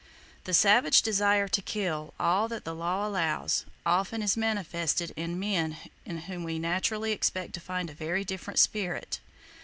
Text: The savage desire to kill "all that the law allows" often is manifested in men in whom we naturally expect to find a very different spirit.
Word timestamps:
The 0.45 0.55
savage 0.55 1.03
desire 1.03 1.47
to 1.49 1.61
kill 1.61 2.15
"all 2.19 2.47
that 2.47 2.65
the 2.65 2.73
law 2.73 3.05
allows" 3.07 3.65
often 3.85 4.23
is 4.23 4.35
manifested 4.35 5.13
in 5.15 5.37
men 5.39 5.77
in 6.07 6.21
whom 6.21 6.43
we 6.43 6.57
naturally 6.57 7.11
expect 7.11 7.53
to 7.53 7.59
find 7.59 7.87
a 7.87 7.93
very 7.93 8.23
different 8.23 8.57
spirit. 8.57 9.19